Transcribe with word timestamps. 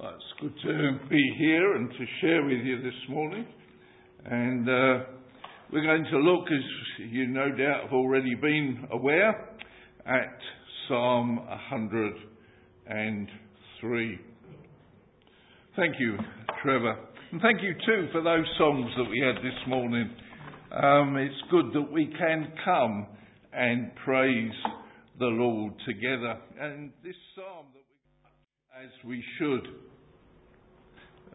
Well, 0.00 0.14
it's 0.14 0.32
good 0.40 0.54
to 0.62 0.98
be 1.10 1.34
here 1.36 1.76
and 1.76 1.90
to 1.90 2.06
share 2.22 2.42
with 2.42 2.64
you 2.64 2.80
this 2.80 2.94
morning. 3.10 3.44
And 4.24 4.66
uh, 4.66 5.00
we're 5.70 5.84
going 5.84 6.06
to 6.10 6.16
look, 6.16 6.46
as 6.46 6.64
you 7.10 7.26
no 7.26 7.50
doubt 7.50 7.82
have 7.82 7.92
already 7.92 8.34
been 8.34 8.88
aware, 8.92 9.50
at 10.06 10.38
Psalm 10.88 11.36
103. 11.36 14.20
Thank 15.76 15.96
you, 15.98 16.16
Trevor. 16.62 16.96
And 17.32 17.42
thank 17.42 17.60
you 17.60 17.74
too 17.84 18.08
for 18.10 18.22
those 18.22 18.46
songs 18.56 18.90
that 18.96 19.04
we 19.04 19.20
had 19.20 19.36
this 19.44 19.68
morning. 19.68 20.10
Um, 20.82 21.18
it's 21.18 21.42
good 21.50 21.74
that 21.74 21.92
we 21.92 22.06
can 22.06 22.54
come 22.64 23.06
and 23.52 23.94
praise 24.06 24.54
the 25.18 25.26
Lord 25.26 25.74
together. 25.86 26.38
And 26.58 26.90
this 27.04 27.16
psalm 27.34 27.66
that 27.74 27.74
we 27.74 27.82
as 28.82 28.90
we 29.04 29.22
should. 29.38 29.89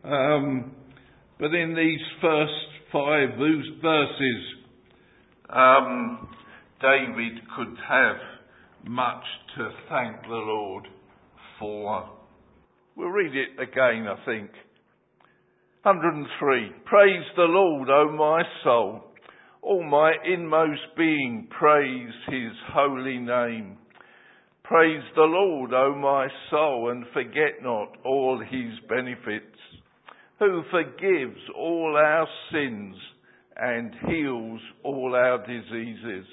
Um, 0.05 0.71
but 1.39 1.53
in 1.53 1.75
these 1.75 1.99
first 2.21 2.53
five 2.91 3.29
verses, 3.37 4.43
um, 5.49 6.29
David 6.79 7.39
could 7.55 7.75
have 7.89 8.17
much 8.87 9.23
to 9.57 9.69
thank 9.89 10.21
the 10.21 10.27
Lord 10.29 10.87
for. 11.59 12.09
We'll 12.95 13.09
read 13.09 13.35
it 13.35 13.59
again, 13.59 14.07
I 14.07 14.23
think. 14.25 14.51
103. 15.83 16.71
Praise 16.85 17.25
the 17.35 17.43
Lord, 17.43 17.89
O 17.89 18.11
my 18.11 18.43
soul. 18.63 19.03
All 19.61 19.83
my 19.83 20.13
inmost 20.23 20.81
being, 20.95 21.47
praise 21.59 22.13
his 22.27 22.51
holy 22.71 23.17
name. 23.17 23.77
Praise 24.63 25.03
the 25.15 25.21
Lord, 25.21 25.73
O 25.73 25.95
my 25.95 26.27
soul, 26.49 26.89
and 26.91 27.05
forget 27.13 27.61
not 27.61 27.97
all 28.03 28.39
his 28.39 28.79
benefits, 28.87 29.57
who 30.39 30.63
forgives 30.69 31.39
all 31.55 31.95
our 31.97 32.27
sins 32.51 32.95
and 33.55 33.93
heals 34.07 34.59
all 34.83 35.15
our 35.15 35.45
diseases, 35.45 36.25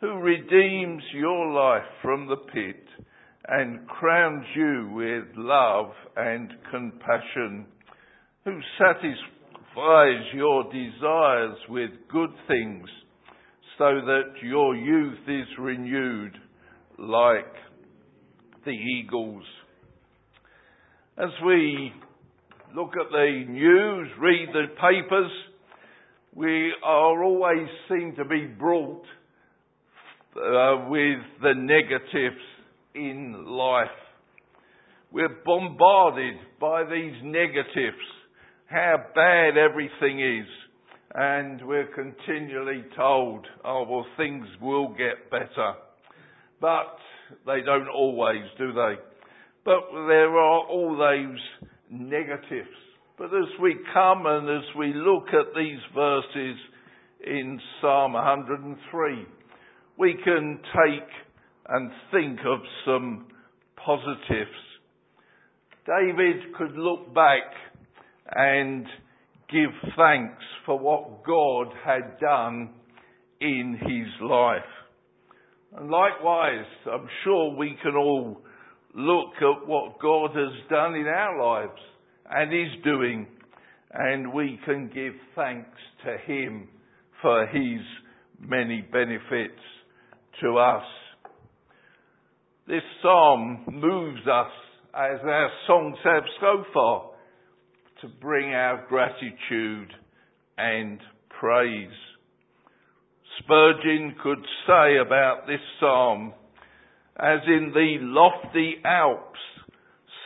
who 0.00 0.14
redeems 0.14 1.02
your 1.14 1.52
life 1.52 1.88
from 2.00 2.26
the 2.26 2.36
pit 2.36 2.84
and 3.48 3.86
crowns 3.86 4.46
you 4.54 4.90
with 4.94 5.24
love 5.36 5.90
and 6.16 6.52
compassion, 6.70 7.66
who 8.44 8.58
satisfies 8.78 10.24
your 10.34 10.64
desires 10.64 11.56
with 11.68 11.90
good 12.10 12.30
things 12.48 12.88
so 13.78 14.00
that 14.06 14.32
your 14.42 14.74
youth 14.76 15.18
is 15.28 15.46
renewed 15.58 16.36
like 16.98 17.52
the 18.64 18.70
eagles. 18.70 19.44
As 21.18 21.30
we 21.44 21.92
look 22.74 22.92
at 22.98 23.10
the 23.10 23.44
news, 23.48 24.08
read 24.18 24.48
the 24.52 24.66
papers, 24.80 25.30
we 26.34 26.72
are 26.82 27.22
always 27.22 27.68
seem 27.88 28.14
to 28.16 28.24
be 28.24 28.46
brought 28.46 29.04
uh, 30.36 30.88
with 30.88 31.18
the 31.42 31.52
negatives 31.54 32.40
in 32.94 33.44
life. 33.46 33.88
We're 35.10 35.36
bombarded 35.44 36.36
by 36.58 36.84
these 36.84 37.14
negatives, 37.22 38.02
how 38.66 38.96
bad 39.14 39.58
everything 39.58 40.20
is, 40.20 40.48
and 41.14 41.66
we're 41.66 41.88
continually 41.94 42.84
told, 42.96 43.46
oh 43.66 43.84
well 43.86 44.06
things 44.16 44.46
will 44.62 44.88
get 44.88 45.30
better. 45.30 45.74
But 46.58 46.96
they 47.44 47.60
don't 47.60 47.88
always, 47.88 48.44
do 48.56 48.72
they? 48.72 48.94
But 49.64 49.80
there 49.92 50.30
are 50.30 50.66
all 50.66 50.96
those 50.96 51.68
negatives. 51.92 52.68
But 53.18 53.26
as 53.26 53.60
we 53.60 53.76
come 53.92 54.24
and 54.26 54.48
as 54.48 54.64
we 54.76 54.92
look 54.94 55.28
at 55.28 55.54
these 55.54 55.78
verses 55.94 56.56
in 57.24 57.60
Psalm 57.80 58.14
103, 58.14 59.26
we 59.98 60.14
can 60.24 60.58
take 60.62 61.08
and 61.68 61.90
think 62.10 62.40
of 62.40 62.60
some 62.84 63.26
positives. 63.76 64.50
David 65.86 66.54
could 66.56 66.76
look 66.76 67.14
back 67.14 67.52
and 68.34 68.86
give 69.50 69.70
thanks 69.96 70.42
for 70.64 70.78
what 70.78 71.24
God 71.24 71.74
had 71.84 72.18
done 72.18 72.70
in 73.40 73.76
his 73.80 74.28
life. 74.28 74.62
And 75.76 75.90
likewise, 75.90 76.66
I'm 76.90 77.08
sure 77.24 77.56
we 77.56 77.76
can 77.82 77.96
all 77.96 78.42
look 78.94 79.34
at 79.40 79.66
what 79.66 79.98
God 80.00 80.30
has 80.36 80.52
done 80.68 80.94
in 80.94 81.06
our 81.06 81.42
lives 81.42 81.80
and 82.30 82.52
is 82.52 82.82
doing, 82.84 83.26
and 83.92 84.32
we 84.32 84.58
can 84.64 84.90
give 84.94 85.14
thanks 85.34 85.78
to 86.04 86.16
Him 86.32 86.68
for 87.20 87.46
His 87.46 87.80
many 88.38 88.82
benefits 88.92 89.60
to 90.40 90.58
us. 90.58 90.84
This 92.66 92.82
psalm 93.02 93.64
moves 93.70 94.26
us, 94.26 94.52
as 94.94 95.20
our 95.24 95.50
songs 95.66 95.96
have 96.04 96.22
so 96.40 96.64
far, 96.72 97.10
to 98.00 98.08
bring 98.20 98.52
our 98.52 98.86
gratitude 98.88 99.92
and 100.58 101.00
praise. 101.40 101.88
Spurgeon 103.38 104.14
could 104.22 104.44
say 104.66 104.98
about 105.04 105.46
this 105.46 105.60
psalm, 105.80 106.32
as 107.18 107.40
in 107.46 107.72
the 107.74 107.96
lofty 108.00 108.76
Alps, 108.84 109.38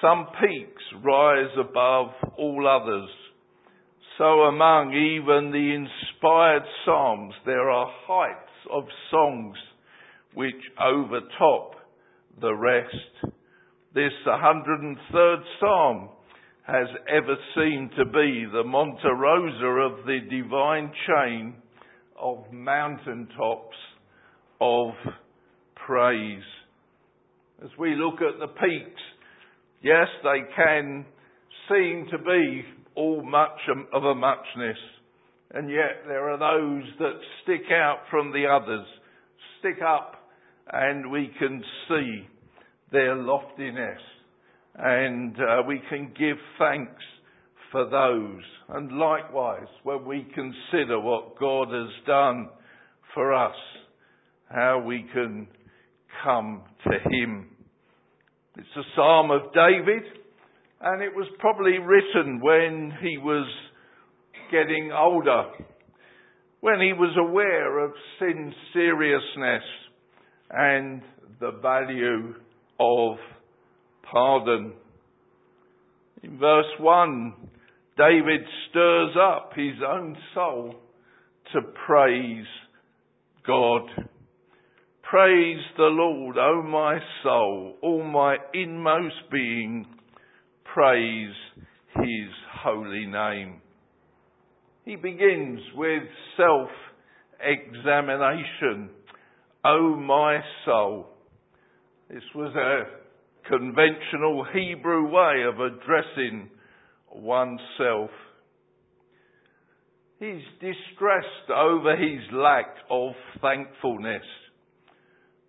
some 0.01 0.27
peaks 0.41 0.83
rise 1.03 1.51
above 1.59 2.09
all 2.39 2.67
others. 2.67 3.11
So 4.19 4.25
among 4.25 4.93
even 4.95 5.51
the 5.51 5.75
inspired 5.75 6.63
psalms, 6.85 7.35
there 7.45 7.71
are 7.71 7.91
heights 8.07 8.53
of 8.71 8.85
songs 9.11 9.57
which 10.35 10.55
overtop 10.81 11.73
the 12.41 12.55
rest. 12.55 13.35
This 13.95 14.13
103rd 14.27 15.43
psalm 15.61 16.09
has 16.67 16.89
ever 17.09 17.37
seemed 17.55 17.91
to 17.97 18.05
be 18.05 18.47
the 18.53 18.65
Monte 18.65 19.09
Rosa 19.09 19.67
of 19.67 20.05
the 20.07 20.19
divine 20.31 20.93
chain 21.07 21.55
of 22.19 22.53
mountaintops 22.53 23.77
of 24.61 24.93
praise. 25.87 26.43
As 27.65 27.71
we 27.79 27.95
look 27.95 28.21
at 28.21 28.39
the 28.39 28.49
peaks, 28.49 29.01
yes, 29.83 30.09
they 30.23 30.41
can 30.55 31.07
seem 31.71 32.07
to 32.11 32.19
be 32.19 32.63
all 32.95 33.23
much 33.23 33.59
of 33.95 34.05
a 34.05 34.15
muchness, 34.15 34.77
and 35.53 35.71
yet 35.71 36.05
there 36.07 36.29
are 36.29 36.39
those 36.39 36.85
that 36.99 37.19
stick 37.43 37.71
out 37.73 38.01
from 38.11 38.31
the 38.31 38.45
others, 38.47 38.87
stick 39.59 39.81
up, 39.83 40.29
and 40.71 41.11
we 41.11 41.31
can 41.39 41.65
see 41.89 42.27
their 42.93 43.15
loftiness, 43.17 44.01
and 44.75 45.35
uh, 45.41 45.63
we 45.67 45.81
can 45.89 46.13
give 46.19 46.37
thanks 46.59 47.03
for 47.73 47.89
those. 47.89 48.43
And 48.69 48.99
likewise, 48.99 49.69
when 49.83 50.05
we 50.05 50.27
consider 50.35 51.01
what 51.01 51.39
God 51.39 51.69
has 51.73 52.05
done 52.07 52.51
for 53.15 53.33
us, 53.33 53.57
how 54.51 54.83
we 54.85 55.07
can 55.15 55.49
come 56.25 56.63
to 56.85 56.99
Him. 57.11 57.49
It's 58.57 58.67
a 58.77 58.83
psalm 58.95 59.31
of 59.31 59.53
David, 59.53 60.03
and 60.81 61.03
it 61.03 61.15
was 61.15 61.27
probably 61.39 61.79
written 61.79 62.41
when 62.41 62.93
he 63.03 63.19
was 63.19 63.47
getting 64.51 64.93
older, 64.93 65.45
when 66.61 66.81
he 66.81 66.93
was 66.93 67.15
aware 67.19 67.85
of 67.85 67.93
sin's 68.19 68.55
seriousness 68.73 69.63
and 70.51 71.03
the 71.41 71.53
value 71.61 72.35
of 72.81 73.17
pardon. 74.11 74.73
In 76.23 76.39
verse 76.39 76.67
1, 76.79 77.35
David 77.99 78.41
stirs 78.71 79.17
up 79.21 79.53
his 79.55 79.77
own 79.87 80.17
soul 80.35 80.75
to 81.53 81.61
praise 81.87 82.47
God. 83.47 83.83
Praise 85.11 85.61
the 85.77 85.85
Lord, 85.85 86.37
O 86.37 86.63
my 86.63 86.99
soul, 87.23 87.77
all 87.81 88.03
my 88.03 88.39
inmost 88.53 89.31
being, 89.31 89.87
praise 90.75 91.35
his 91.95 92.29
holy 92.61 93.07
name. 93.07 93.61
He 94.85 94.97
begins 94.97 95.61
with 95.77 96.03
self-examination. 96.37 98.91
O 99.65 99.95
my 99.95 100.41
soul. 100.65 101.07
This 102.11 102.25
was 102.35 102.53
a 102.57 102.87
conventional 103.49 104.45
Hebrew 104.53 105.09
way 105.09 105.45
of 105.49 105.61
addressing 105.61 106.51
oneself. 107.13 108.11
He's 110.19 110.43
distressed 110.61 111.51
over 111.55 111.95
his 111.95 112.29
lack 112.33 112.75
of 112.91 113.15
thankfulness. 113.41 114.27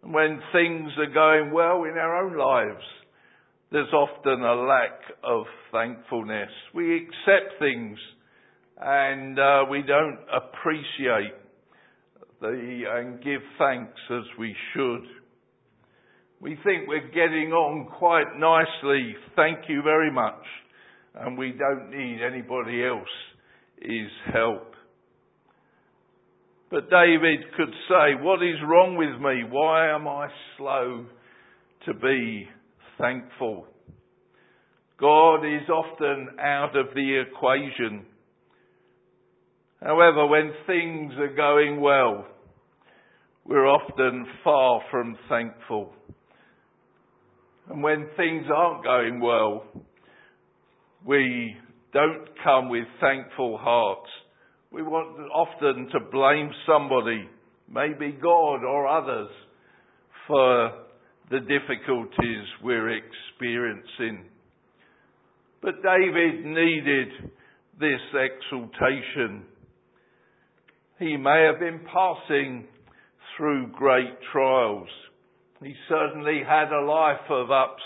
When 0.10 0.40
things 0.54 0.92
are 0.98 1.14
going 1.14 1.52
well 1.54 1.84
in 1.84 1.98
our 1.98 2.26
own 2.26 2.38
lives, 2.38 2.84
there's 3.72 3.92
often 3.92 4.42
a 4.42 4.56
lack 4.56 5.02
of 5.24 5.44
thankfulness. 5.72 6.50
We 6.74 6.96
accept 6.96 7.60
things 7.60 8.00
and 8.80 9.40
uh, 9.40 9.66
we 9.70 9.82
don't 9.82 10.20
appreciate 10.34 11.34
the, 12.40 12.84
and 12.90 13.24
give 13.24 13.42
thanks 13.58 14.00
as 14.12 14.24
we 14.40 14.56
should. 14.74 15.04
We 16.40 16.52
think 16.64 16.88
we're 16.88 17.08
getting 17.08 17.52
on 17.52 17.88
quite 17.98 18.38
nicely, 18.38 19.16
thank 19.36 19.68
you 19.68 19.82
very 19.82 20.12
much, 20.12 20.44
and 21.16 21.38
we 21.38 21.52
don't 21.52 21.90
need 21.90 22.20
anybody 22.22 22.86
else's 22.86 24.12
help. 24.32 24.77
But 26.70 26.90
David 26.90 27.40
could 27.56 27.74
say, 27.88 28.22
What 28.22 28.44
is 28.44 28.56
wrong 28.68 28.98
with 28.98 29.22
me? 29.22 29.44
Why 29.50 29.90
am 29.94 30.08
I 30.08 30.28
slow 30.58 31.06
to 31.86 31.94
be 31.94 32.48
thankful? 32.98 33.68
God 35.00 35.46
is 35.46 35.70
often 35.70 36.30
out 36.40 36.76
of 36.76 36.88
the 36.94 37.22
equation. 37.22 38.06
However, 39.82 40.26
when 40.26 40.52
things 40.66 41.14
are 41.20 41.36
going 41.36 41.80
well, 41.80 42.26
we're 43.46 43.68
often 43.68 44.26
far 44.44 44.82
from 44.90 45.16
thankful. 45.30 45.94
And 47.70 47.84
when 47.84 48.08
things 48.18 48.46
aren't 48.54 48.84
going 48.84 49.22
well, 49.22 49.64
we 51.06 51.56
don't 51.94 52.28
come 52.44 52.70
with 52.70 52.86
thankful 53.00 53.58
hearts. 53.58 54.10
We 54.78 54.84
want 54.84 55.18
often 55.32 55.90
to 55.92 56.00
blame 56.12 56.52
somebody, 56.68 57.28
maybe 57.68 58.16
God 58.22 58.64
or 58.64 58.86
others, 58.86 59.32
for 60.28 60.72
the 61.32 61.40
difficulties 61.40 62.46
we're 62.62 62.92
experiencing. 62.92 64.26
But 65.64 65.82
David 65.82 66.46
needed 66.46 67.08
this 67.80 68.02
exaltation. 68.14 69.46
He 71.00 71.18
may 71.18 71.50
have 71.52 71.60
been 71.60 71.80
passing 71.92 72.66
through 73.36 73.72
great 73.72 74.14
trials. 74.32 74.90
He 75.64 75.74
certainly 75.90 76.42
had 76.48 76.72
a 76.72 76.86
life 76.86 77.32
of 77.32 77.50
ups 77.50 77.82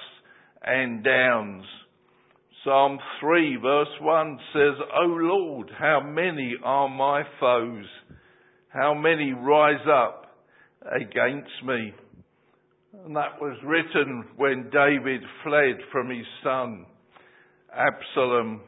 and 0.61 1.05
downs. 1.05 1.63
Psalm 2.63 2.99
3 3.19 3.57
verse 3.61 3.87
1 4.01 4.39
says, 4.53 4.75
O 4.95 5.05
Lord, 5.05 5.71
how 5.79 6.01
many 6.05 6.55
are 6.63 6.87
my 6.87 7.23
foes? 7.39 7.85
How 8.69 8.93
many 8.93 9.33
rise 9.33 9.85
up 9.91 10.35
against 10.85 11.49
me? 11.65 11.93
And 13.05 13.15
that 13.15 13.41
was 13.41 13.57
written 13.65 14.25
when 14.35 14.69
David 14.71 15.21
fled 15.43 15.77
from 15.91 16.09
his 16.09 16.25
son 16.43 16.85
Absalom. 17.75 18.61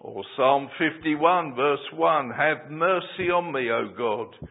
Or 0.00 0.22
Psalm 0.36 0.68
51 0.78 1.56
verse 1.56 1.78
1, 1.94 2.30
Have 2.30 2.70
mercy 2.70 3.30
on 3.30 3.52
me, 3.52 3.70
O 3.70 3.88
God, 3.96 4.48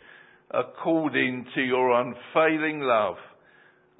according 0.52 1.46
to 1.56 1.62
your 1.62 1.92
unfailing 2.02 2.82
love 2.82 3.16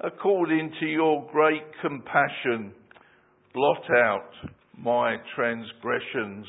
according 0.02 0.72
to 0.80 0.86
your 0.86 1.28
great 1.30 1.64
compassion, 1.82 2.72
blot 3.52 3.90
out 3.90 4.30
my 4.76 5.16
transgressions. 5.34 6.46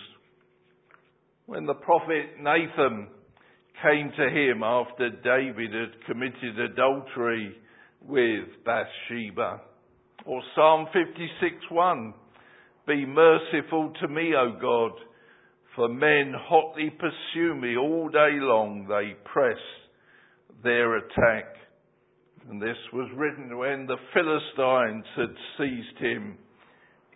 When 1.45 1.65
the 1.65 1.73
prophet 1.73 2.37
Nathan 2.39 3.07
came 3.81 4.11
to 4.15 4.29
him 4.29 4.63
after 4.63 5.09
David 5.09 5.73
had 5.73 6.05
committed 6.05 6.59
adultery 6.59 7.55
with 8.07 8.45
Bathsheba, 8.65 9.61
or 10.25 10.41
Psalm 10.55 10.87
56:1, 10.93 12.13
Be 12.87 13.05
merciful 13.05 13.91
to 14.01 14.07
me, 14.07 14.35
O 14.35 14.51
God, 14.51 14.91
for 15.75 15.87
men 15.87 16.33
hotly 16.37 16.91
pursue 16.91 17.55
me 17.55 17.77
all 17.77 18.09
day 18.09 18.33
long, 18.33 18.85
they 18.87 19.15
press 19.25 19.59
their 20.63 20.97
attack. 20.97 21.55
And 22.49 22.61
this 22.61 22.77
was 22.93 23.09
written 23.15 23.57
when 23.57 23.87
the 23.87 23.97
Philistines 24.13 25.05
had 25.15 25.35
seized 25.57 25.97
him 25.97 26.37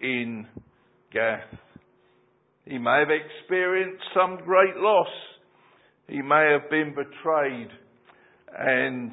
in 0.05 0.45
Gath. 1.11 1.59
He 2.65 2.77
may 2.77 2.99
have 2.99 3.09
experienced 3.09 4.03
some 4.13 4.37
great 4.45 4.75
loss. 4.75 5.07
He 6.07 6.21
may 6.21 6.51
have 6.51 6.69
been 6.69 6.93
betrayed 6.95 7.69
and 8.57 9.11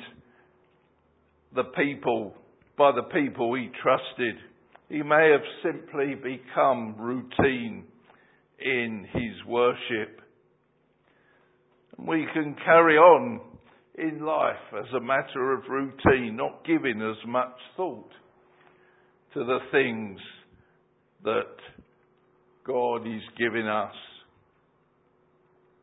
the 1.55 1.65
people, 1.65 2.35
by 2.77 2.93
the 2.93 3.03
people 3.03 3.55
he 3.55 3.71
trusted. 3.83 4.37
He 4.89 5.03
may 5.03 5.31
have 5.33 5.45
simply 5.63 6.15
become 6.15 6.97
routine 6.99 7.85
in 8.59 9.07
his 9.13 9.47
worship. 9.47 10.21
We 11.99 12.27
can 12.33 12.57
carry 12.65 12.97
on 12.97 13.41
in 13.97 14.25
life 14.25 14.55
as 14.79 14.93
a 14.97 15.01
matter 15.01 15.53
of 15.53 15.63
routine, 15.69 16.37
not 16.37 16.65
giving 16.65 17.03
as 17.03 17.27
much 17.27 17.57
thought 17.77 18.11
to 19.35 19.45
the 19.45 19.59
things 19.71 20.19
that 21.25 21.57
God 22.67 23.07
is 23.07 23.23
giving 23.39 23.67
us. 23.67 23.95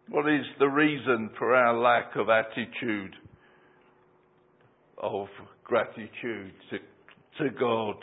What 0.09 0.27
is 0.27 0.45
the 0.59 0.68
reason 0.68 1.30
for 1.38 1.56
our 1.56 1.77
lack 1.77 2.15
of 2.15 2.30
attitude 2.30 3.15
of 4.97 5.27
gratitude 5.63 6.53
to, 6.71 6.77
to 7.44 7.50
God? 7.59 7.95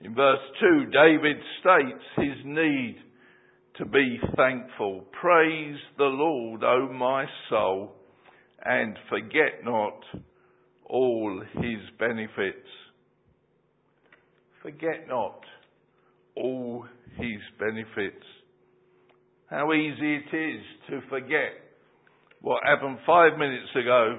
In 0.00 0.14
verse 0.14 0.40
2, 0.60 0.86
David 0.86 1.36
states 1.60 2.04
his 2.16 2.44
need 2.44 2.96
to 3.78 3.86
be 3.86 4.18
thankful. 4.36 5.04
Praise 5.20 5.78
the 5.96 6.04
Lord, 6.04 6.64
O 6.64 6.92
my 6.92 7.24
soul 7.48 7.92
and 8.64 8.96
forget 9.08 9.64
not 9.64 9.98
all 10.84 11.42
his 11.54 11.80
benefits. 11.98 12.68
Forget 14.62 15.08
not 15.08 15.40
all 16.36 16.86
his 17.16 17.40
benefits. 17.58 18.24
How 19.48 19.72
easy 19.72 20.16
it 20.16 20.36
is 20.36 20.62
to 20.88 21.00
forget 21.08 21.52
what 22.40 22.62
happened 22.64 22.98
five 23.06 23.38
minutes 23.38 23.68
ago, 23.74 24.18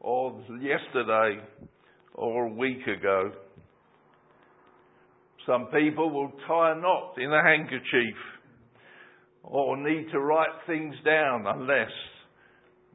or 0.00 0.44
yesterday, 0.60 1.40
or 2.14 2.46
a 2.46 2.52
week 2.52 2.86
ago. 2.86 3.32
Some 5.46 5.66
people 5.66 6.10
will 6.10 6.32
tie 6.46 6.72
a 6.72 6.80
knot 6.80 7.14
in 7.18 7.32
a 7.32 7.42
handkerchief, 7.42 8.16
or 9.42 9.76
need 9.76 10.10
to 10.12 10.20
write 10.20 10.66
things 10.66 10.94
down 11.04 11.46
unless 11.46 11.90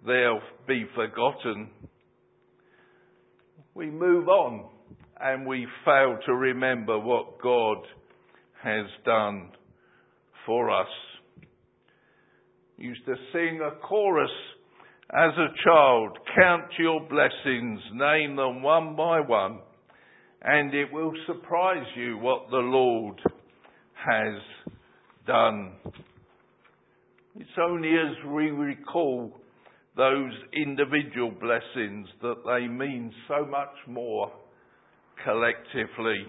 they'll 0.06 0.40
be 0.68 0.86
forgotten. 0.96 1.70
We 3.74 3.90
move 3.90 4.28
on 4.28 4.70
and 5.20 5.46
we 5.46 5.68
fail 5.84 6.18
to 6.26 6.34
remember 6.34 6.98
what 7.00 7.42
God 7.42 7.78
has 8.64 8.86
done 9.06 9.52
for 10.46 10.70
us. 10.70 10.88
Used 12.78 13.06
to 13.06 13.16
sing 13.34 13.60
a 13.62 13.80
chorus 13.86 14.32
as 15.12 15.32
a 15.38 15.48
child, 15.64 16.18
count 16.36 16.66
your 16.78 17.02
blessings, 17.08 17.80
name 17.94 18.36
them 18.36 18.62
one 18.62 18.96
by 18.96 19.20
one, 19.22 19.60
and 20.42 20.74
it 20.74 20.92
will 20.92 21.14
surprise 21.26 21.88
you 21.96 22.18
what 22.18 22.50
the 22.52 22.58
Lord 22.58 23.20
has 23.96 24.42
done. 25.26 25.74
It's 27.36 27.50
only 27.60 27.90
as 27.90 28.32
we 28.32 28.52
recall 28.52 29.32
those 29.96 30.32
individual 30.54 31.32
blessings 31.32 32.08
that 32.22 32.36
they 32.46 32.68
mean 32.68 33.12
so 33.28 33.46
much 33.46 33.74
more 33.88 34.32
collectively. 35.24 36.26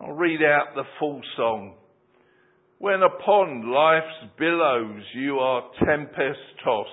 I'll 0.00 0.12
read 0.12 0.40
out 0.42 0.74
the 0.74 0.84
full 0.98 1.20
song. 1.36 1.74
When 2.78 3.02
upon 3.02 3.72
life's 3.72 4.32
billows 4.38 5.02
you 5.14 5.38
are 5.38 5.70
tempest 5.84 6.38
tossed, 6.64 6.90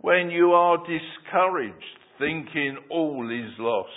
when 0.00 0.30
you 0.30 0.50
are 0.52 0.78
discouraged, 0.78 1.84
thinking 2.18 2.76
all 2.90 3.30
is 3.30 3.52
lost, 3.60 3.88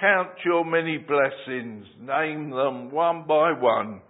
count 0.00 0.30
your 0.46 0.64
many 0.64 0.96
blessings, 0.96 1.84
name 2.00 2.50
them 2.50 2.90
one 2.90 3.24
by 3.28 3.52
one, 3.52 4.00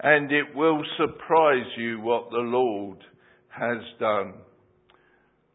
and 0.00 0.30
it 0.30 0.54
will 0.54 0.82
surprise 0.96 1.66
you 1.76 2.00
what 2.00 2.30
the 2.30 2.36
Lord 2.36 2.98
has 3.48 3.82
done. 3.98 4.34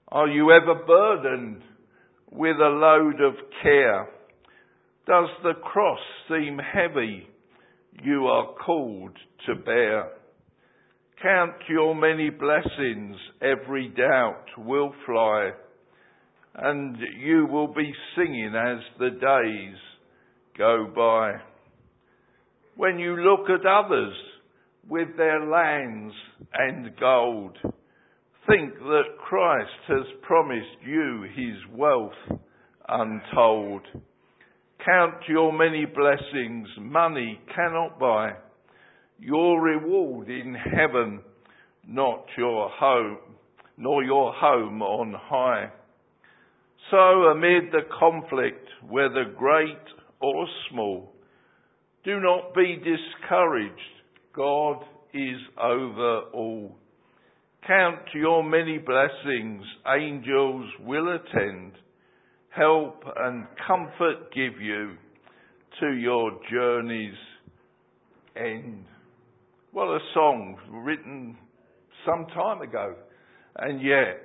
Are 0.10 0.28
you 0.28 0.52
ever 0.52 0.76
burdened 0.86 1.62
with 2.30 2.58
a 2.58 2.68
load 2.68 3.22
of 3.22 3.36
care? 3.62 4.10
Does 5.06 5.28
the 5.44 5.54
cross 5.62 6.00
seem 6.30 6.58
heavy 6.58 7.28
you 8.02 8.26
are 8.28 8.54
called 8.66 9.12
to 9.46 9.56
bear? 9.56 10.12
Count 11.22 11.56
your 11.70 11.94
many 11.94 12.30
blessings, 12.30 13.18
every 13.42 13.90
doubt 13.90 14.46
will 14.58 14.94
fly, 15.06 15.52
and 16.56 16.98
you 17.20 17.46
will 17.52 17.68
be 17.68 17.94
singing 18.16 18.54
as 18.56 18.80
the 18.98 19.10
days 19.10 19.78
go 20.58 20.90
by. 20.96 21.34
When 22.78 22.98
you 22.98 23.18
look 23.18 23.50
at 23.50 23.66
others 23.66 24.16
with 24.88 25.18
their 25.18 25.46
lands 25.46 26.14
and 26.54 26.96
gold, 26.98 27.58
think 28.48 28.74
that 28.80 29.18
Christ 29.20 29.70
has 29.90 30.06
promised 30.22 30.82
you 30.86 31.26
his 31.36 31.78
wealth 31.78 32.40
untold. 32.88 33.82
Count 34.86 35.16
your 35.30 35.54
many 35.54 35.86
blessings 35.86 36.68
money 36.78 37.40
cannot 37.56 37.98
buy. 38.00 38.32
Your 39.18 39.62
reward 39.62 40.30
in 40.30 40.54
heaven, 40.54 41.22
not 41.88 42.26
your 42.38 42.70
home, 42.70 43.20
nor 43.78 44.04
your 44.04 44.34
home 44.34 44.82
on 44.82 45.14
high. 45.18 45.70
So 46.92 46.98
amid 46.98 47.72
the 47.72 47.84
conflict, 47.98 48.68
whether 48.90 49.24
great 49.38 49.78
or 50.20 50.46
small, 50.70 51.14
do 52.04 52.20
not 52.20 52.54
be 52.54 52.76
discouraged. 52.76 53.80
God 54.36 54.84
is 55.14 55.40
over 55.62 56.22
all. 56.34 56.76
Count 57.66 58.02
your 58.14 58.44
many 58.44 58.80
blessings, 58.80 59.64
angels 59.88 60.66
will 60.82 61.16
attend, 61.16 61.72
help 62.56 63.04
and 63.18 63.46
comfort 63.68 64.32
give 64.34 64.62
you 64.62 64.94
to 65.80 65.94
your 65.94 66.32
journey's 66.52 67.16
end. 68.36 68.86
Well, 69.74 69.90
a 69.90 70.00
song 70.14 70.58
written 70.70 71.36
some 72.06 72.28
time 72.28 72.62
ago, 72.62 72.96
and 73.58 73.82
yet 73.82 74.22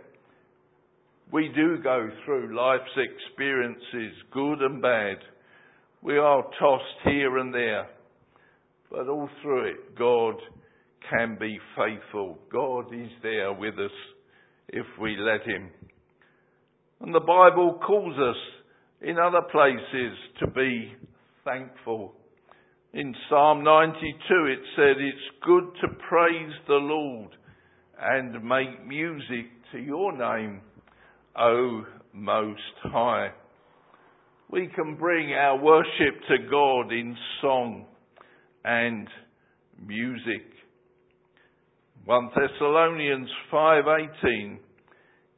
we 1.32 1.50
do 1.54 1.78
go 1.82 2.11
through 2.25 2.56
life's 2.56 2.90
experiences, 2.97 4.16
good 4.32 4.61
and 4.61 4.82
bad. 4.82 5.16
We 6.02 6.18
are 6.18 6.42
tossed 6.58 6.85
here 7.04 7.38
and 7.38 7.52
there, 7.52 7.88
but 8.90 9.08
all 9.08 9.28
through 9.42 9.70
it, 9.70 9.97
God 9.99 10.35
can 11.11 11.38
be 11.40 11.58
faithful. 11.76 12.38
God 12.52 12.92
is 12.94 13.11
there 13.23 13.52
with 13.52 13.75
us 13.75 13.90
if 14.68 14.87
we 15.00 15.16
let 15.16 15.47
Him. 15.47 15.70
And 17.00 17.14
the 17.14 17.21
Bible 17.21 17.81
calls 17.87 18.17
us 18.19 18.37
in 19.00 19.19
other 19.19 19.43
places 19.52 20.19
to 20.40 20.47
be 20.49 20.93
thankful. 21.45 22.14
In 22.93 23.14
Psalm 23.28 23.62
92 23.62 24.47
it 24.47 24.59
said, 24.75 24.97
It's 24.99 25.45
good 25.47 25.64
to 25.83 25.88
praise 26.09 26.52
the 26.67 26.75
Lord 26.75 27.31
and 28.00 28.33
make 28.45 28.87
music 28.87 29.47
to 29.73 29.78
your 29.78 30.12
name, 30.12 30.61
O 31.38 31.85
Most 32.12 32.61
High. 32.83 33.31
We 34.50 34.69
can 34.75 34.97
bring 34.97 35.33
our 35.35 35.62
worship 35.62 36.21
to 36.28 36.49
God 36.50 36.90
in 36.93 37.17
song 37.43 37.85
and 38.64 39.07
music. 39.87 40.47
1 42.07 42.31
Thessalonians 42.35 43.28
5:18 43.52 44.59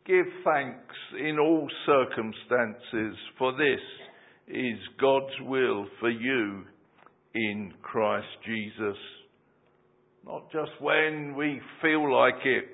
Give 0.07 0.26
thanks 0.45 0.97
in 1.19 1.38
all 1.38 1.69
circumstances 1.87 3.16
for 3.38 3.52
this 3.52 3.80
is 4.49 4.78
God's 5.00 5.35
will 5.42 5.87
for 6.00 6.11
you 6.11 6.64
in 7.35 7.73
Christ 7.83 8.26
Jesus. 8.45 8.97
Not 10.26 10.50
just 10.50 10.73
when 10.80 11.35
we 11.37 11.61
feel 11.83 12.12
like 12.12 12.45
it 12.45 12.64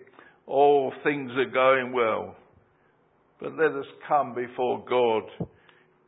or 0.46 0.92
things 1.02 1.30
are 1.32 1.50
going 1.50 1.92
well, 1.92 2.36
but 3.40 3.56
let 3.56 3.72
us 3.72 3.86
come 4.08 4.34
before 4.34 4.84
God 4.88 5.48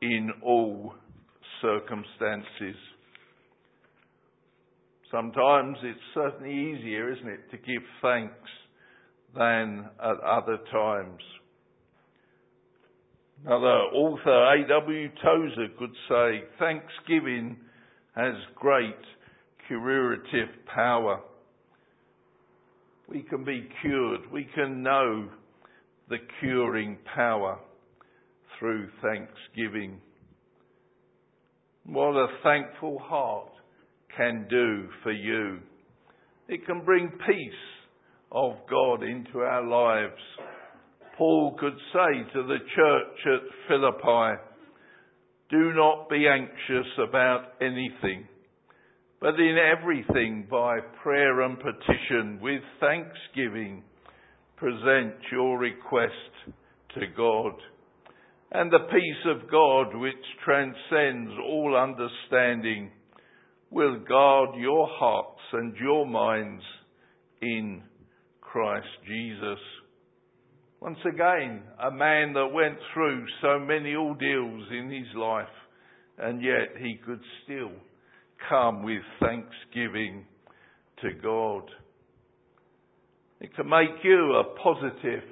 in 0.00 0.30
all 0.42 0.94
circumstances. 1.60 2.76
Sometimes 5.10 5.78
it's 5.82 5.98
certainly 6.14 6.52
easier, 6.52 7.12
isn't 7.12 7.28
it, 7.28 7.50
to 7.50 7.56
give 7.56 7.82
thanks 8.00 8.50
than 9.36 9.88
at 10.02 10.20
other 10.20 10.58
times. 10.70 11.20
Another 13.44 13.66
author, 13.94 14.54
A.W. 14.54 15.08
Tozer, 15.22 15.68
could 15.78 15.94
say, 16.08 16.42
Thanksgiving 16.58 17.56
has 18.16 18.34
great 18.56 18.96
curative 19.68 20.48
power. 20.74 21.20
We 23.08 23.22
can 23.22 23.44
be 23.44 23.68
cured. 23.80 24.20
We 24.32 24.48
can 24.54 24.82
know 24.82 25.28
the 26.08 26.18
curing 26.40 26.98
power 27.14 27.60
through 28.58 28.88
thanksgiving. 29.02 30.00
What 31.86 32.16
a 32.16 32.26
thankful 32.42 32.98
heart 32.98 33.52
can 34.16 34.46
do 34.50 34.88
for 35.02 35.12
you. 35.12 35.60
It 36.48 36.66
can 36.66 36.84
bring 36.84 37.10
peace 37.26 37.77
of 38.32 38.54
God 38.68 39.02
into 39.02 39.40
our 39.40 39.64
lives. 39.64 40.20
Paul 41.16 41.56
could 41.58 41.76
say 41.92 42.32
to 42.34 42.42
the 42.44 42.58
church 42.74 43.26
at 43.26 43.68
Philippi, 43.68 44.42
do 45.50 45.72
not 45.72 46.08
be 46.10 46.26
anxious 46.28 46.92
about 46.98 47.54
anything, 47.60 48.28
but 49.20 49.34
in 49.40 49.56
everything 49.58 50.46
by 50.50 50.78
prayer 51.02 51.40
and 51.40 51.56
petition 51.58 52.38
with 52.40 52.60
thanksgiving 52.80 53.82
present 54.56 55.14
your 55.32 55.58
request 55.58 56.12
to 56.94 57.06
God. 57.16 57.52
And 58.52 58.70
the 58.70 58.86
peace 58.90 59.26
of 59.26 59.50
God 59.50 59.96
which 59.96 60.14
transcends 60.44 61.32
all 61.46 61.76
understanding 61.76 62.90
will 63.70 63.98
guard 64.00 64.50
your 64.58 64.88
hearts 64.90 65.40
and 65.52 65.76
your 65.76 66.06
minds 66.06 66.62
in 67.40 67.82
Christ 68.50 68.86
Jesus. 69.06 69.58
Once 70.80 70.98
again, 71.06 71.62
a 71.82 71.90
man 71.90 72.32
that 72.32 72.48
went 72.52 72.78
through 72.94 73.26
so 73.42 73.58
many 73.58 73.94
ordeals 73.94 74.64
in 74.70 74.90
his 74.90 75.14
life, 75.14 75.46
and 76.18 76.42
yet 76.42 76.80
he 76.80 76.98
could 77.04 77.20
still 77.44 77.72
come 78.48 78.82
with 78.82 79.02
thanksgiving 79.20 80.24
to 81.02 81.10
God. 81.22 81.64
It 83.40 83.54
can 83.54 83.68
make 83.68 84.02
you 84.02 84.34
a 84.34 84.56
positive, 84.62 85.24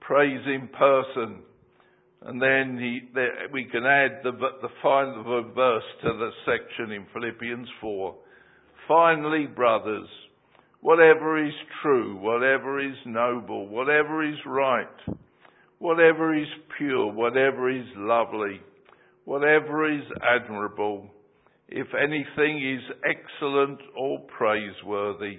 praising 0.00 0.68
person. 0.78 1.42
And 2.22 2.40
then 2.40 2.78
he, 2.78 3.00
we 3.52 3.64
can 3.64 3.84
add 3.84 4.20
the, 4.22 4.32
the 4.32 4.68
final 4.82 5.24
verse 5.54 5.84
to 6.02 6.08
the 6.08 6.30
section 6.46 6.92
in 6.92 7.06
Philippians 7.12 7.68
4. 7.80 8.14
Finally, 8.86 9.46
brothers, 9.46 10.08
whatever 10.80 11.44
is 11.44 11.54
true, 11.82 12.16
whatever 12.16 12.80
is 12.80 12.96
noble, 13.06 13.68
whatever 13.68 14.24
is 14.24 14.38
right, 14.46 14.86
whatever 15.78 16.36
is 16.36 16.48
pure, 16.76 17.12
whatever 17.12 17.70
is 17.70 17.86
lovely, 17.96 18.60
whatever 19.24 19.92
is 19.92 20.04
admirable, 20.22 21.08
if 21.68 21.88
anything 21.94 22.76
is 22.76 22.82
excellent 23.04 23.78
or 23.96 24.20
praiseworthy, 24.38 25.38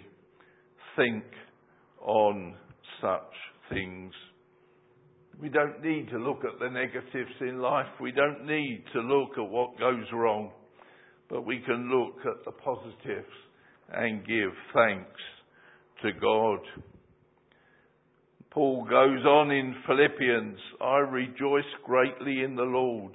think 0.96 1.24
on 2.02 2.56
such 3.02 3.34
things. 3.70 4.14
We 5.42 5.50
don't 5.50 5.82
need 5.84 6.10
to 6.10 6.18
look 6.18 6.44
at 6.44 6.60
the 6.60 6.70
negatives 6.70 7.32
in 7.42 7.60
life. 7.60 7.88
We 8.02 8.12
don't 8.12 8.46
need 8.46 8.84
to 8.94 9.00
look 9.00 9.32
at 9.38 9.50
what 9.50 9.80
goes 9.80 10.06
wrong. 10.14 10.52
But 11.30 11.46
we 11.46 11.60
can 11.60 11.90
look 11.90 12.18
at 12.26 12.44
the 12.44 12.52
positives 12.52 13.34
and 13.94 14.26
give 14.26 14.52
thanks 14.74 15.22
to 16.04 16.12
God. 16.14 16.60
Paul 18.52 18.84
goes 18.86 19.26
on 19.26 19.52
in 19.52 19.76
Philippians, 19.86 20.58
I 20.82 20.98
rejoice 20.98 21.64
greatly 21.86 22.42
in 22.44 22.56
the 22.56 22.64
Lord 22.64 23.14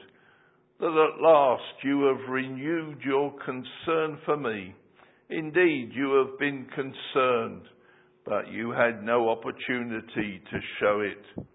that 0.80 0.86
at 0.86 1.22
last 1.22 1.62
you 1.82 2.04
have 2.04 2.28
renewed 2.28 2.98
your 3.04 3.32
concern 3.44 4.18
for 4.24 4.36
me. 4.36 4.74
Indeed, 5.30 5.90
you 5.94 6.24
have 6.24 6.38
been 6.38 6.66
concerned, 6.74 7.62
but 8.26 8.48
you 8.52 8.70
had 8.70 9.02
no 9.02 9.28
opportunity 9.28 10.42
to 10.50 10.58
show 10.80 11.00
it. 11.00 11.46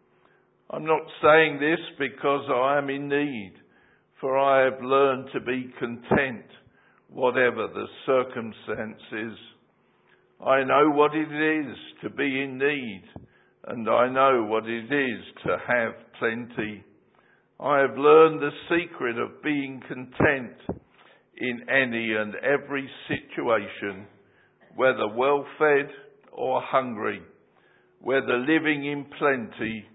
I'm 0.72 0.86
not 0.86 1.02
saying 1.22 1.60
this 1.60 1.80
because 1.98 2.46
I 2.50 2.78
am 2.78 2.90
in 2.90 3.08
need, 3.08 3.54
for 4.20 4.38
I 4.38 4.66
have 4.66 4.82
learned 4.84 5.30
to 5.34 5.40
be 5.40 5.74
content, 5.80 6.46
whatever 7.12 7.68
the 7.68 7.86
circumstances. 8.06 9.38
I 10.46 10.64
know 10.64 10.92
what 10.92 11.12
it 11.14 11.32
is 11.32 11.76
to 12.04 12.10
be 12.10 12.42
in 12.42 12.58
need, 12.58 13.04
and 13.68 13.90
I 13.90 14.10
know 14.10 14.46
what 14.46 14.66
it 14.66 14.86
is 14.86 15.24
to 15.46 15.58
have 15.68 15.94
plenty. 16.18 16.84
I 17.60 17.80
have 17.80 17.98
learned 17.98 18.42
the 18.42 18.52
secret 18.70 19.18
of 19.18 19.44
being 19.44 19.82
content 19.88 20.56
in 21.36 21.62
any 21.70 22.14
and 22.14 22.36
every 22.36 22.90
situation, 23.08 24.06
whether 24.76 25.08
well 25.16 25.46
fed 25.58 25.90
or 26.32 26.62
hungry, 26.62 27.22
whether 28.02 28.38
living 28.38 28.86
in 28.86 29.06
plenty 29.18 29.86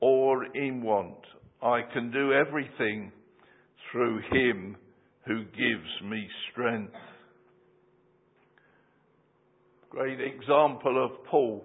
or 0.00 0.44
in 0.54 0.82
want. 0.82 1.18
I 1.62 1.80
can 1.92 2.10
do 2.10 2.32
everything 2.32 3.12
through 3.90 4.20
him 4.30 4.76
who 5.26 5.44
gives 5.44 6.10
me 6.10 6.28
strength. 6.52 6.92
Great 9.90 10.20
example 10.20 11.04
of 11.04 11.24
Paul 11.26 11.64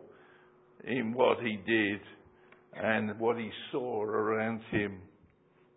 in 0.84 1.14
what 1.14 1.40
he 1.40 1.58
did 1.66 2.00
and 2.76 3.20
what 3.20 3.38
he 3.38 3.50
saw 3.72 4.02
around 4.04 4.62
him 4.72 5.00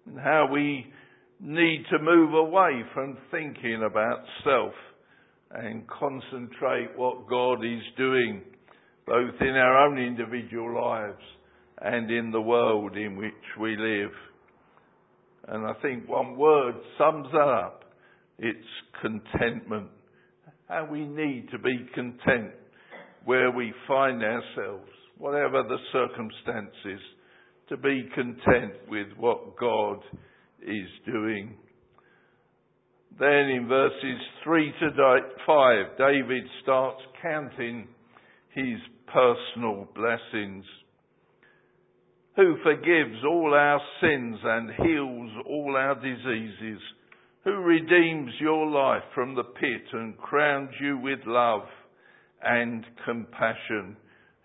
and 0.06 0.18
how 0.18 0.48
we 0.50 0.86
need 1.40 1.84
to 1.90 1.98
move 1.98 2.32
away 2.34 2.82
from 2.94 3.18
thinking 3.30 3.82
about 3.84 4.24
self 4.44 4.72
and 5.50 5.86
concentrate 5.88 6.96
what 6.96 7.28
God 7.28 7.64
is 7.64 7.82
doing 7.96 8.42
both 9.06 9.34
in 9.40 9.48
our 9.48 9.86
own 9.86 9.98
individual 9.98 10.74
lives 10.74 11.22
and 11.82 12.10
in 12.10 12.30
the 12.30 12.40
world 12.40 12.96
in 12.96 13.16
which 13.16 13.32
we 13.60 13.76
live. 13.76 14.12
And 15.48 15.66
I 15.66 15.72
think 15.82 16.08
one 16.08 16.36
word 16.36 16.74
sums 16.98 17.26
that 17.32 17.38
up. 17.38 17.84
It's 18.38 18.58
contentment. 19.00 19.88
How 20.68 20.88
we 20.90 21.04
need 21.04 21.48
to 21.50 21.58
be 21.58 21.86
content 21.94 22.52
where 23.24 23.50
we 23.50 23.72
find 23.86 24.22
ourselves, 24.22 24.88
whatever 25.18 25.62
the 25.62 25.78
circumstances, 25.92 27.00
to 27.68 27.76
be 27.76 28.08
content 28.14 28.74
with 28.88 29.06
what 29.16 29.56
God 29.56 29.98
is 30.62 30.88
doing. 31.06 31.56
Then 33.18 33.48
in 33.48 33.68
verses 33.68 34.20
3 34.42 34.72
to 34.80 35.18
5, 35.46 35.76
David 35.98 36.44
starts 36.62 37.00
counting 37.22 37.86
his 38.54 38.78
personal 39.06 39.88
blessings. 39.94 40.64
Who 42.36 42.56
forgives 42.64 43.24
all 43.24 43.54
our 43.54 43.80
sins 44.00 44.38
and 44.42 44.70
heals 44.70 45.30
all 45.46 45.76
our 45.76 45.94
diseases. 45.94 46.80
Who 47.44 47.52
redeems 47.52 48.32
your 48.40 48.66
life 48.66 49.04
from 49.14 49.34
the 49.34 49.44
pit 49.44 49.84
and 49.92 50.16
crowns 50.18 50.70
you 50.80 50.98
with 50.98 51.20
love 51.26 51.62
and 52.42 52.84
compassion. 53.04 53.96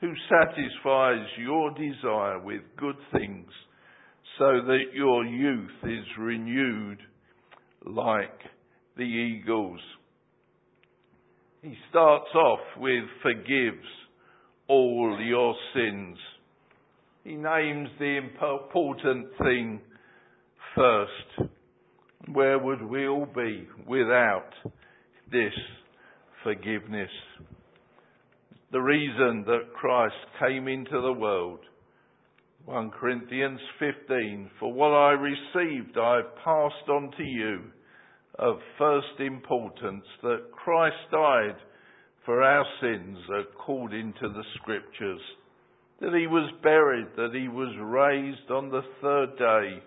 Who 0.01 0.11
satisfies 0.29 1.25
your 1.37 1.71
desire 1.71 2.39
with 2.39 2.61
good 2.77 2.97
things 3.11 3.49
so 4.37 4.61
that 4.67 4.85
your 4.93 5.25
youth 5.25 5.83
is 5.83 6.05
renewed 6.17 6.99
like 7.85 8.39
the 8.95 9.03
eagles. 9.03 9.79
He 11.61 11.75
starts 11.89 12.33
off 12.35 12.59
with 12.77 13.03
forgives 13.21 13.85
all 14.67 15.17
your 15.21 15.55
sins. 15.73 16.17
He 17.23 17.35
names 17.35 17.89
the 17.99 18.17
important 18.17 19.27
thing 19.41 19.81
first. 20.75 21.49
Where 22.31 22.59
would 22.59 22.81
we 22.81 23.07
all 23.07 23.25
be 23.25 23.67
without 23.87 24.51
this 25.31 25.53
forgiveness? 26.43 27.09
The 28.71 28.81
reason 28.81 29.43
that 29.47 29.73
Christ 29.73 30.15
came 30.39 30.67
into 30.67 31.01
the 31.01 31.13
world 31.13 31.59
1 32.65 32.91
Corinthians 32.91 33.59
15, 33.79 34.51
for 34.59 34.71
what 34.71 34.91
I 34.91 35.11
received 35.13 35.97
I 35.97 36.17
have 36.17 36.35
passed 36.43 36.87
on 36.87 37.11
to 37.17 37.23
you 37.23 37.61
of 38.37 38.57
first 38.77 39.19
importance 39.19 40.03
that 40.21 40.51
Christ 40.51 40.95
died 41.11 41.55
for 42.25 42.43
our 42.43 42.65
sins 42.79 43.17
according 43.39 44.13
to 44.21 44.29
the 44.29 44.43
scriptures, 44.61 45.21
that 46.01 46.13
he 46.13 46.27
was 46.27 46.51
buried, 46.63 47.07
that 47.17 47.33
he 47.33 47.47
was 47.47 47.75
raised 47.79 48.49
on 48.51 48.69
the 48.69 48.81
third 49.01 49.37
day 49.37 49.83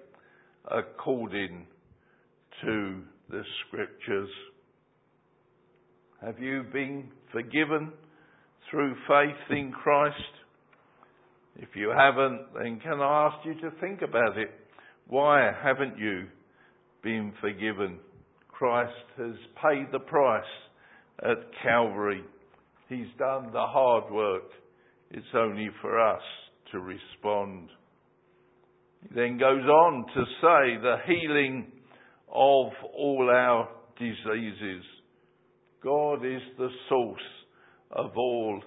according 0.71 1.67
to 2.63 3.01
the 3.31 3.43
scriptures. 3.67 4.29
Have 6.25 6.39
you 6.39 6.65
been 6.73 7.09
forgiven 7.33 7.93
through 8.71 8.95
faith 9.09 9.57
in 9.57 9.73
Christ? 9.73 10.17
If 11.57 11.71
you 11.75 11.93
haven't, 11.97 12.47
then 12.55 12.79
can 12.81 13.01
I 13.01 13.27
ask 13.27 13.45
you 13.45 13.55
to 13.55 13.77
think 13.81 14.03
about 14.03 14.39
it? 14.39 14.51
Why 15.09 15.51
haven't 15.63 15.99
you 15.99 16.27
been 17.03 17.33
forgiven? 17.41 17.99
Christ 18.49 18.93
has 19.19 19.35
paid 19.61 19.87
the 19.91 19.99
price 19.99 20.45
at 21.23 21.39
Calvary. 21.63 22.23
He's 22.89 23.09
done 23.19 23.51
the 23.53 23.67
hard 23.67 24.13
work. 24.13 24.45
It's 25.15 25.27
only 25.35 25.69
for 25.83 26.01
us 26.01 26.23
to 26.73 26.79
respond. 26.81 27.69
He 29.03 29.15
then 29.15 29.37
goes 29.37 29.65
on 29.65 30.07
to 30.15 30.25
say 30.41 30.81
the 30.81 30.97
healing 31.07 31.67
of 32.29 32.73
all 32.95 33.31
our 33.31 33.69
diseases. 33.99 34.83
God 35.85 36.25
is 36.25 36.41
the 36.57 36.71
source 36.89 37.21
of 37.91 38.13
all 38.17 38.63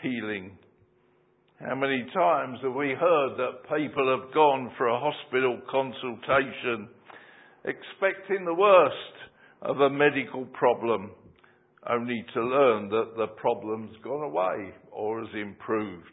healing. 0.00 0.56
How 1.58 1.74
many 1.74 2.06
times 2.14 2.58
have 2.62 2.74
we 2.74 2.94
heard 2.94 3.36
that 3.36 3.76
people 3.76 4.20
have 4.20 4.32
gone 4.32 4.70
for 4.78 4.86
a 4.86 5.00
hospital 5.00 5.60
consultation 5.68 6.88
expecting 7.64 8.44
the 8.44 8.54
worst 8.54 8.94
of 9.62 9.80
a 9.80 9.90
medical 9.90 10.44
problem, 10.46 11.10
only 11.90 12.24
to 12.34 12.40
learn 12.40 12.88
that 12.90 13.14
the 13.16 13.26
problem's 13.36 13.96
gone 14.04 14.22
away 14.22 14.72
or 14.98 15.20
has 15.20 15.28
improved? 15.32 16.10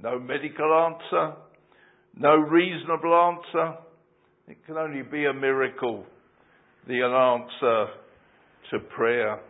No 0.00 0.18
medical 0.18 0.72
answer, 0.72 1.34
no 2.16 2.36
reasonable 2.36 3.12
answer. 3.12 3.76
It 4.46 4.64
can 4.64 4.76
only 4.76 5.02
be 5.02 5.26
a 5.26 5.32
miracle, 5.32 6.06
the 6.86 7.02
answer 7.02 7.86
to 8.70 8.78
prayer. 8.94 9.40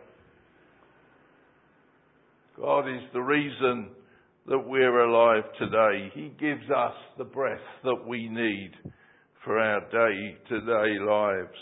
God 2.57 2.87
is 2.87 3.03
the 3.13 3.21
reason 3.21 3.89
that 4.47 4.59
we're 4.59 5.03
alive 5.03 5.43
today. 5.59 6.09
He 6.15 6.33
gives 6.39 6.69
us 6.75 6.93
the 7.19 7.23
breath 7.23 7.59
that 7.83 8.07
we 8.07 8.27
need 8.27 8.71
for 9.43 9.59
our 9.59 9.81
day 9.81 10.37
to 10.49 10.59
day 10.61 10.99
lives. 11.05 11.57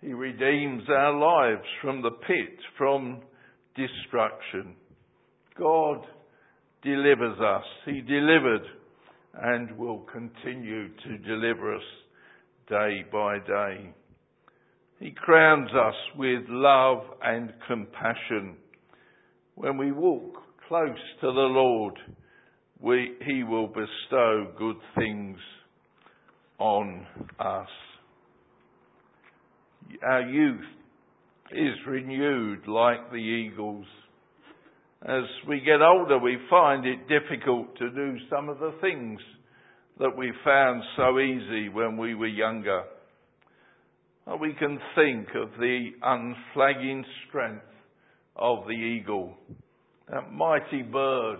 He 0.00 0.12
redeems 0.14 0.82
our 0.88 1.16
lives 1.16 1.66
from 1.80 2.02
the 2.02 2.10
pit, 2.10 2.58
from 2.76 3.20
destruction. 3.76 4.74
God 5.60 6.06
delivers 6.82 7.38
us. 7.38 7.64
He 7.84 8.00
delivered 8.00 8.62
and 9.34 9.76
will 9.76 10.06
continue 10.10 10.88
to 10.88 11.18
deliver 11.18 11.76
us 11.76 11.82
day 12.66 13.04
by 13.12 13.38
day. 13.40 13.94
He 14.98 15.10
crowns 15.10 15.68
us 15.70 15.94
with 16.16 16.44
love 16.48 17.02
and 17.22 17.52
compassion. 17.68 18.56
When 19.54 19.76
we 19.76 19.92
walk 19.92 20.32
close 20.66 20.98
to 21.20 21.26
the 21.26 21.30
Lord, 21.30 21.94
we, 22.80 23.16
He 23.26 23.42
will 23.42 23.66
bestow 23.66 24.52
good 24.58 24.76
things 24.96 25.36
on 26.58 27.06
us. 27.38 27.68
Our 30.02 30.22
youth 30.22 30.64
is 31.52 31.74
renewed 31.86 32.66
like 32.66 33.10
the 33.10 33.16
eagles. 33.16 33.84
As 35.06 35.24
we 35.48 35.60
get 35.60 35.80
older, 35.80 36.18
we 36.18 36.36
find 36.50 36.84
it 36.84 37.08
difficult 37.08 37.76
to 37.78 37.90
do 37.90 38.16
some 38.28 38.50
of 38.50 38.58
the 38.58 38.74
things 38.82 39.18
that 39.98 40.14
we 40.14 40.30
found 40.44 40.82
so 40.96 41.18
easy 41.18 41.70
when 41.70 41.96
we 41.96 42.14
were 42.14 42.26
younger. 42.26 42.82
We 44.40 44.52
can 44.52 44.78
think 44.94 45.28
of 45.34 45.50
the 45.58 45.90
unflagging 46.02 47.04
strength 47.26 47.64
of 48.36 48.66
the 48.66 48.72
eagle 48.72 49.34
that 50.10 50.30
mighty 50.32 50.82
bird, 50.82 51.38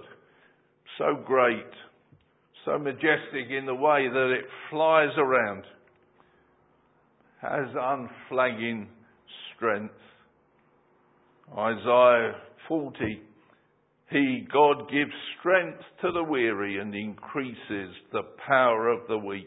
so 0.99 1.23
great, 1.25 1.71
so 2.65 2.79
majestic 2.79 3.51
in 3.51 3.67
the 3.67 3.75
way 3.75 4.09
that 4.09 4.37
it 4.39 4.45
flies 4.71 5.11
around, 5.19 5.65
has 7.43 7.67
unflagging 7.75 8.89
strength. 9.55 9.95
Isaiah 11.57 12.35
40, 12.69 13.23
He, 14.11 14.47
God, 14.53 14.91
gives 14.91 15.13
strength 15.39 15.83
to 16.03 16.11
the 16.11 16.25
weary 16.25 16.79
and 16.79 16.95
increases 16.95 17.95
the 18.13 18.25
power 18.47 18.89
of 18.89 19.07
the 19.09 19.19
weak. 19.19 19.47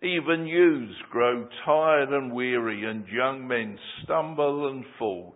Even 0.00 0.46
youths 0.46 0.94
grow 1.10 1.48
tired 1.64 2.10
and 2.10 2.32
weary, 2.32 2.88
and 2.88 3.04
young 3.08 3.48
men 3.48 3.76
stumble 4.04 4.68
and 4.68 4.84
fall. 4.96 5.34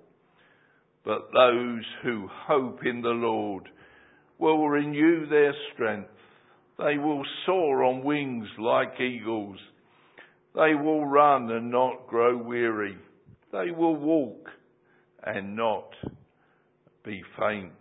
But 1.05 1.33
those 1.35 1.85
who 2.05 2.29
hope 2.47 2.87
in 2.87 3.03
the 3.03 3.09
Lord 3.09 3.69
will 4.39 4.69
renew 4.69 5.27
their 5.27 5.53
strength. 5.75 6.09
They 6.79 6.99
will 6.99 7.25
soar 7.45 7.83
on 7.83 8.05
wings 8.05 8.47
like 8.57 9.01
eagles. 9.01 9.59
They 10.55 10.75
will 10.75 11.05
run 11.07 11.51
and 11.51 11.73
not 11.73 12.07
grow 12.07 12.37
weary. 12.37 12.97
They 13.51 13.73
will 13.73 13.97
walk 13.97 14.49
and 15.25 15.57
not 15.57 15.91
be 17.05 17.21
faint. 17.37 17.73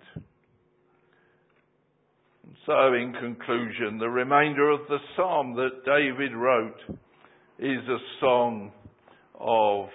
So, 2.65 2.93
in 2.93 3.13
conclusion, 3.19 3.97
the 3.97 4.10
remainder 4.10 4.69
of 4.69 4.82
the 4.88 5.00
psalm 5.15 5.56
that 5.56 5.84
David 5.84 6.36
wrote 6.36 6.78
is 7.58 7.88
a 7.88 7.97
song 8.19 8.71
of 9.39 9.89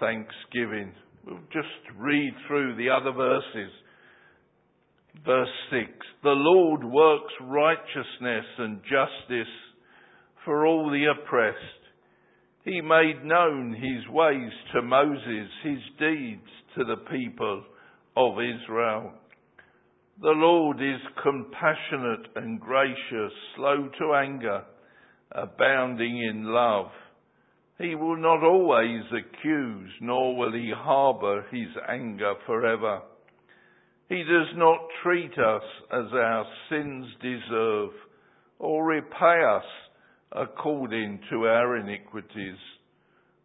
thanksgiving. 0.00 0.92
We'll 1.24 1.38
just 1.52 1.96
read 1.96 2.34
through 2.48 2.74
the 2.76 2.90
other 2.90 3.12
verses. 3.12 3.70
Verse 5.24 5.48
6 5.70 5.88
The 6.24 6.30
Lord 6.30 6.82
works 6.82 7.32
righteousness 7.40 8.44
and 8.58 8.80
justice 8.82 9.54
for 10.44 10.66
all 10.66 10.90
the 10.90 11.06
oppressed. 11.06 11.56
He 12.64 12.80
made 12.80 13.24
known 13.24 13.72
his 13.72 14.08
ways 14.12 14.50
to 14.74 14.82
Moses, 14.82 15.48
his 15.62 15.78
deeds 16.00 16.48
to 16.76 16.84
the 16.84 16.96
people 17.08 17.62
of 18.16 18.34
Israel. 18.40 19.12
The 20.20 20.30
Lord 20.30 20.80
is 20.80 21.00
compassionate 21.22 22.28
and 22.36 22.60
gracious, 22.60 23.32
slow 23.56 23.88
to 23.98 24.14
anger, 24.14 24.62
abounding 25.32 26.18
in 26.18 26.44
love. 26.44 26.90
He 27.78 27.96
will 27.96 28.16
not 28.16 28.44
always 28.44 29.02
accuse, 29.10 29.90
nor 30.00 30.36
will 30.36 30.52
he 30.52 30.72
harbour 30.74 31.44
his 31.50 31.68
anger 31.88 32.34
forever. 32.46 33.02
He 34.08 34.22
does 34.22 34.54
not 34.54 34.78
treat 35.02 35.36
us 35.36 35.62
as 35.90 36.12
our 36.12 36.46
sins 36.68 37.06
deserve, 37.20 37.90
or 38.60 38.84
repay 38.84 39.42
us 39.42 39.64
according 40.30 41.20
to 41.30 41.48
our 41.48 41.76
iniquities. 41.76 42.58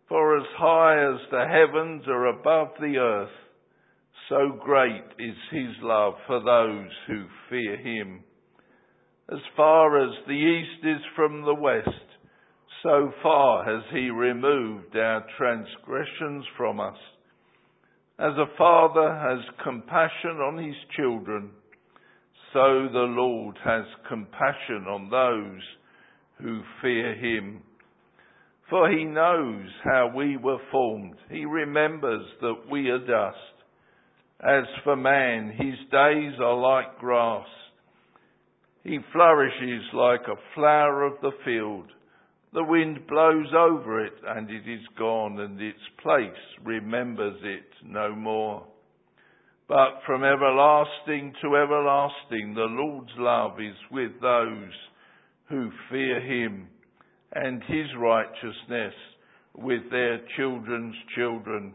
For 0.07 0.37
as 0.37 0.45
high 0.55 1.13
as 1.13 1.19
the 1.31 1.45
heavens 1.47 2.03
are 2.07 2.27
above 2.27 2.69
the 2.79 2.97
earth, 2.97 3.29
so 4.29 4.57
great 4.63 5.03
is 5.17 5.35
his 5.51 5.75
love 5.81 6.13
for 6.27 6.39
those 6.39 6.91
who 7.07 7.25
fear 7.49 7.77
him. 7.77 8.23
As 9.31 9.39
far 9.57 10.03
as 10.03 10.11
the 10.27 10.33
east 10.33 10.85
is 10.85 11.01
from 11.15 11.41
the 11.41 11.55
west, 11.55 11.89
so 12.83 13.11
far 13.21 13.65
has 13.65 13.83
he 13.91 14.09
removed 14.09 14.95
our 14.95 15.25
transgressions 15.37 16.45
from 16.55 16.79
us. 16.79 16.97
As 18.19 18.33
a 18.37 18.57
father 18.57 19.15
has 19.15 19.63
compassion 19.63 20.37
on 20.37 20.63
his 20.63 20.75
children, 20.95 21.49
so 22.53 22.87
the 22.91 23.07
Lord 23.09 23.57
has 23.63 23.85
compassion 24.07 24.85
on 24.87 25.09
those 25.09 25.61
who 26.41 26.61
fear 26.81 27.15
him. 27.15 27.61
For 28.69 28.91
he 28.91 29.03
knows 29.03 29.67
how 29.83 30.11
we 30.15 30.37
were 30.37 30.59
formed. 30.71 31.15
He 31.31 31.45
remembers 31.45 32.25
that 32.41 32.63
we 32.71 32.89
are 32.89 32.99
dust. 32.99 33.58
As 34.41 34.63
for 34.85 34.95
man, 34.95 35.49
his 35.49 35.77
days 35.91 36.39
are 36.39 36.55
like 36.55 36.97
grass. 36.99 37.47
He 38.83 38.99
flourishes 39.11 39.83
like 39.93 40.21
a 40.27 40.55
flower 40.55 41.03
of 41.03 41.19
the 41.21 41.33
field. 41.43 41.91
The 42.53 42.63
wind 42.63 43.05
blows 43.05 43.53
over 43.53 44.03
it 44.03 44.13
and 44.25 44.49
it 44.49 44.67
is 44.67 44.85
gone 44.97 45.39
and 45.39 45.61
its 45.61 45.79
place 46.01 46.29
remembers 46.63 47.37
it 47.43 47.69
no 47.85 48.15
more. 48.15 48.65
But 49.67 50.01
from 50.05 50.23
everlasting 50.23 51.33
to 51.41 51.57
everlasting, 51.57 52.53
the 52.55 52.61
Lord's 52.61 53.11
love 53.17 53.59
is 53.59 53.75
with 53.91 54.19
those 54.21 54.73
who 55.49 55.69
fear 55.91 56.21
him 56.21 56.69
and 57.33 57.61
his 57.63 57.87
righteousness 57.99 58.93
with 59.53 59.91
their 59.91 60.21
children's 60.37 60.95
children 61.15 61.73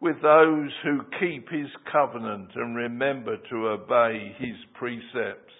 with 0.00 0.16
those 0.22 0.70
who 0.82 1.00
keep 1.20 1.48
his 1.48 1.70
covenant 1.90 2.50
and 2.54 2.76
remember 2.76 3.36
to 3.36 3.68
obey 3.68 4.34
his 4.38 4.56
precepts. 4.74 5.52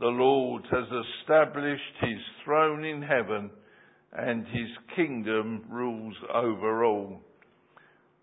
The 0.00 0.06
Lord 0.06 0.64
has 0.70 0.86
established 1.22 1.82
his 2.00 2.18
throne 2.44 2.84
in 2.84 3.02
heaven 3.02 3.50
and 4.12 4.46
his 4.46 4.68
kingdom 4.94 5.64
rules 5.70 6.16
over 6.34 6.84
all. 6.84 7.20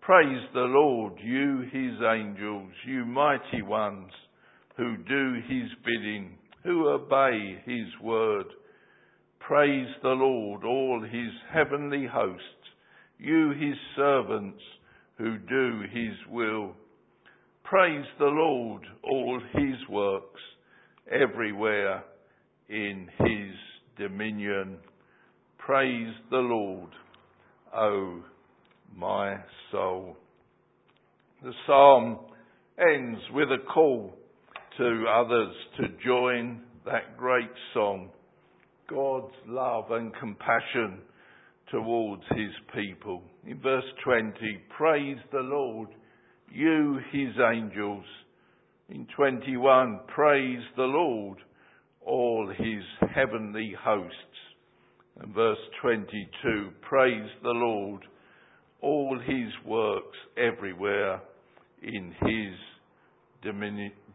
Praise 0.00 0.42
the 0.52 0.60
Lord, 0.60 1.14
you 1.22 1.60
his 1.72 1.98
angels, 2.06 2.70
you 2.86 3.06
mighty 3.06 3.62
ones 3.62 4.10
who 4.76 4.96
do 4.98 5.34
his 5.48 5.70
bidding, 5.84 6.36
who 6.62 6.88
obey 6.88 7.62
his 7.64 7.86
word. 8.02 8.46
Praise 9.40 9.88
the 10.02 10.08
Lord, 10.08 10.64
all 10.64 11.02
his 11.02 11.32
heavenly 11.52 12.06
hosts, 12.06 12.42
you 13.18 13.50
his 13.50 13.76
servants 13.96 14.60
who 15.18 15.38
do 15.38 15.80
his 15.92 16.14
will. 16.30 16.74
Praise 17.62 18.04
the 18.18 18.26
Lord, 18.26 18.82
all 19.02 19.40
his 19.52 19.88
works, 19.88 20.40
everywhere 21.10 22.04
in 22.68 23.08
his 23.18 23.54
dominion. 23.98 24.78
Praise 25.58 26.12
the 26.30 26.36
Lord, 26.36 26.90
O 27.74 28.22
my 28.96 29.36
soul. 29.72 30.16
The 31.42 31.52
psalm 31.66 32.18
ends 32.78 33.20
with 33.32 33.48
a 33.50 33.64
call 33.72 34.14
to 34.78 35.04
others 35.08 35.54
to 35.78 35.88
join 36.04 36.60
that 36.84 37.16
great 37.16 37.50
song. 37.72 38.10
God's 38.88 39.34
love 39.46 39.90
and 39.90 40.12
compassion 40.16 41.00
towards 41.70 42.22
his 42.30 42.50
people. 42.74 43.22
In 43.46 43.60
verse 43.60 43.84
20, 44.04 44.34
praise 44.76 45.18
the 45.30 45.40
Lord, 45.40 45.88
you 46.50 46.98
his 47.12 47.34
angels. 47.52 48.04
In 48.88 49.06
21, 49.14 50.00
praise 50.14 50.62
the 50.76 50.82
Lord, 50.82 51.38
all 52.00 52.50
his 52.56 53.10
heavenly 53.14 53.74
hosts. 53.78 54.14
And 55.20 55.34
verse 55.34 55.58
22, 55.82 56.70
praise 56.88 57.30
the 57.42 57.50
Lord, 57.50 58.02
all 58.80 59.18
his 59.18 59.52
works 59.66 60.16
everywhere 60.38 61.20
in 61.82 62.14
his 62.22 62.56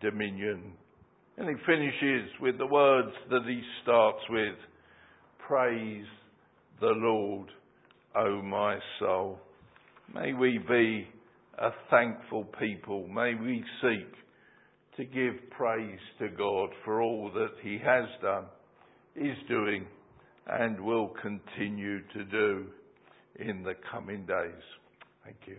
dominion. 0.02 0.74
And 1.38 1.48
he 1.48 1.56
finishes 1.68 2.30
with 2.42 2.58
the 2.58 2.66
words 2.66 3.14
that 3.30 3.44
he 3.48 3.62
starts 3.84 4.20
with, 4.30 4.56
praise 5.48 6.06
the 6.82 6.94
Lord, 6.96 7.50
O 8.16 8.42
my 8.42 8.78
soul. 9.00 9.40
May 10.14 10.34
we 10.34 10.58
be 10.58 11.08
a 11.58 11.70
thankful 11.90 12.46
people. 12.60 13.08
May 13.08 13.36
we 13.36 13.64
seek 13.82 14.12
to 14.98 15.06
give 15.06 15.50
praise 15.52 16.00
to 16.20 16.30
God 16.30 16.70
for 16.84 17.02
all 17.02 17.32
that 17.34 17.54
He 17.62 17.78
has 17.78 18.06
done, 18.22 18.46
is 19.16 19.38
doing, 19.48 19.86
and 20.48 20.80
will 20.80 21.14
continue 21.22 22.00
to 22.14 22.24
do 22.26 22.66
in 23.40 23.64
the 23.64 23.76
coming 23.92 24.26
days. 24.26 24.64
Thank 25.24 25.38
you. 25.46 25.58